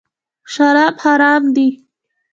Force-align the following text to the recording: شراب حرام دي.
شراب 0.53 0.95
حرام 1.03 1.43
دي. 1.55 1.67